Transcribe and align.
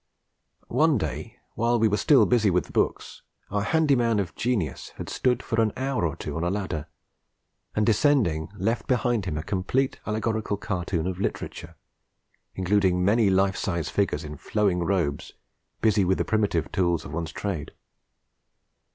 One 0.67 0.97
day, 0.97 1.37
while 1.53 1.77
we 1.77 1.87
were 1.87 1.95
still 1.95 2.25
busy 2.25 2.49
with 2.49 2.65
the 2.65 2.71
books, 2.71 3.21
our 3.51 3.61
handy 3.61 3.95
man 3.95 4.17
of 4.17 4.33
genius 4.33 4.89
had 4.95 5.09
stood 5.09 5.43
for 5.43 5.61
an 5.61 5.71
hour 5.77 6.07
or 6.07 6.15
two 6.15 6.35
on 6.37 6.43
a 6.43 6.49
ladder; 6.49 6.87
and 7.75 7.85
descending, 7.85 8.49
left 8.57 8.87
behind 8.87 9.25
him 9.25 9.37
a 9.37 9.43
complete 9.43 9.99
allegorical 10.07 10.57
cartoon 10.57 11.05
of 11.05 11.19
Literature, 11.19 11.75
including 12.55 13.05
many 13.05 13.29
life 13.29 13.55
size 13.55 13.89
figures 13.89 14.23
in 14.23 14.37
flowing 14.37 14.79
robes 14.79 15.33
busy 15.81 16.03
with 16.03 16.17
the 16.17 16.25
primitive 16.25 16.71
tools 16.71 17.05
of 17.05 17.13
one's 17.13 17.31
trade. 17.31 17.69